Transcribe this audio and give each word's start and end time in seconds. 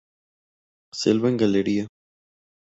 Selva 1.01 1.29
en 1.31 1.37
galería. 1.43 1.85